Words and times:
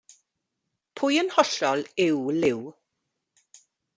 Pwy 1.01 1.13
yn 1.23 1.29
hollol 1.35 1.83
yw 2.07 2.33
Liw? 2.41 2.63